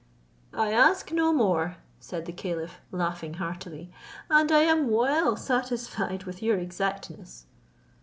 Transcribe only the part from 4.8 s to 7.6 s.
well satisfied with your exactness."